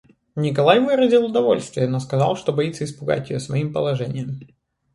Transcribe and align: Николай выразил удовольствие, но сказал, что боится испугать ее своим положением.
Николай 0.35 0.79
выразил 0.79 1.25
удовольствие, 1.25 1.87
но 1.87 1.99
сказал, 1.99 2.35
что 2.35 2.51
боится 2.51 2.85
испугать 2.85 3.29
ее 3.29 3.39
своим 3.39 3.71
положением. 3.71 4.39